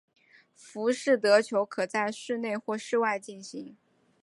[0.55, 3.77] 浮士德球可在室内或室外进行。